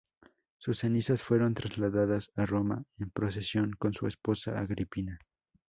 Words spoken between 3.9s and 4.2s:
su